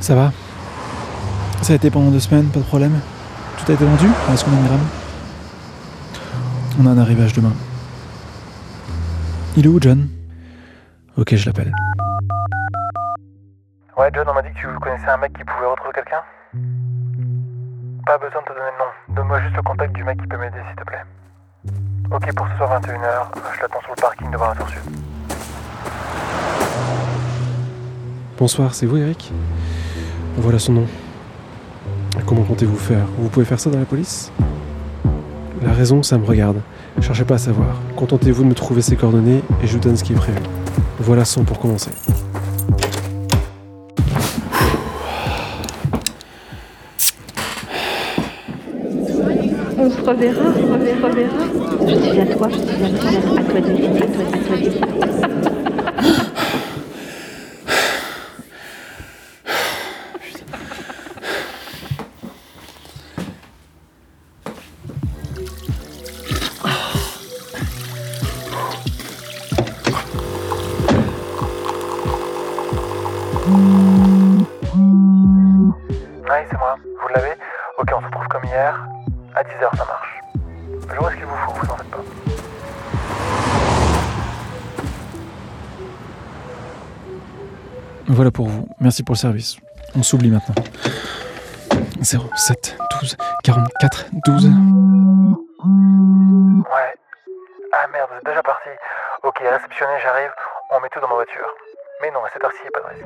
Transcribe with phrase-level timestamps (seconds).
[0.00, 0.32] Ça va
[1.62, 3.00] Ça a été pendant deux semaines, pas de problème
[3.58, 4.86] Tout a été vendu Est-ce qu'on a une gramme
[6.80, 7.52] On a un arrivage demain.
[9.56, 10.08] Il est où, John?
[11.16, 11.72] Ok, je l'appelle.
[13.98, 16.22] Ouais, John, on m'a dit que tu connaissais un mec qui pouvait retrouver quelqu'un
[18.06, 19.16] Pas besoin de te donner le nom.
[19.16, 21.04] Donne-moi juste le contact du mec qui peut m'aider, s'il te plaît.
[22.10, 24.80] Ok, pour ce soir 21h, je l'attends sur le parking devant la tour sud.
[28.38, 29.30] Bonsoir, c'est vous Eric?
[30.36, 30.86] Voilà son nom.
[32.26, 33.06] Comment comptez-vous faire?
[33.18, 34.32] Vous pouvez faire ça dans la police?
[35.62, 36.56] La raison, ça me regarde.
[37.00, 37.76] Cherchez pas à savoir.
[37.96, 40.38] Contentez-vous de me trouver ses coordonnées et je vous donne ce qui est prévu.
[40.98, 41.90] Voilà son pour commencer.
[49.78, 51.08] On se reverra, on reverra.
[51.86, 53.62] Je suis à toi, je suis à toi, à toi à
[54.02, 55.29] toi, à toi.
[76.28, 76.76] Ouais, c'est moi.
[77.00, 77.32] Vous l'avez
[77.78, 78.86] Ok, on se retrouve comme hier.
[79.34, 80.20] À 10h, ça marche.
[80.88, 82.02] Je vois ce qu'il vous faut, vous en faites pas.
[88.08, 88.68] Voilà pour vous.
[88.80, 89.56] Merci pour le service.
[89.96, 90.54] On s'oublie maintenant.
[92.02, 94.46] 07 12 44 12.
[94.46, 94.52] Ouais.
[97.72, 98.68] Ah merde, vous êtes déjà parti.
[99.22, 100.30] Ok, réceptionné, j'arrive.
[100.70, 101.46] On met tout dans ma voiture.
[102.02, 103.04] Mais non, à cette heure-ci, y a pas de risque.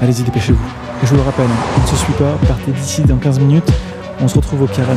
[0.00, 0.70] Allez-y, dépêchez-vous.
[1.02, 3.68] Je vous le rappelle, on ne se suit pas, partez d'ici dans 15 minutes.
[4.20, 4.94] On se retrouve au carré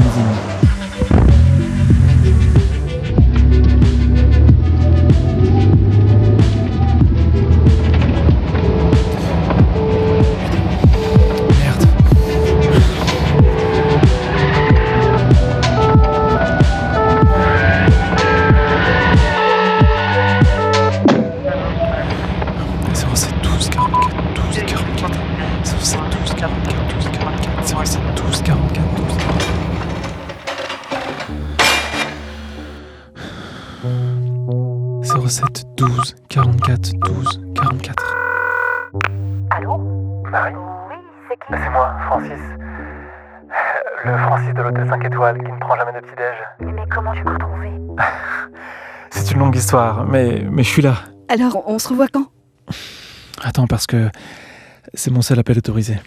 [26.42, 27.68] 44, 12, 44.
[27.68, 29.18] C'est vrai que c'est 12, 44, 12.
[35.78, 38.18] 12 44 12 44.
[40.32, 40.96] Marie Oui,
[41.30, 42.42] c'est qui C'est moi, Francis.
[44.04, 46.36] Le Francis de l'hôtel 5 étoiles qui ne prend jamais de petit-déj.
[46.62, 47.70] Mais comment tu m'as retrouvé
[49.12, 50.96] C'est une longue histoire, mais, mais je suis là.
[51.30, 52.26] Alors, on se revoit quand?
[53.44, 54.10] Attends, parce que
[54.96, 55.98] c'est mon seul appel autorisé.